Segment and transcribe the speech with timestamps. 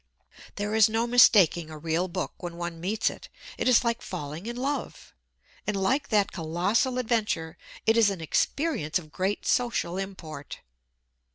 [0.55, 3.29] There is no mistaking a real book when one meets it.
[3.59, 5.13] It is like falling in love,
[5.67, 10.61] and like that colossal adventure it is an experience of great social import.